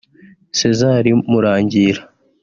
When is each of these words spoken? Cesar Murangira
Cesar 0.57 1.03
Murangira 1.31 2.01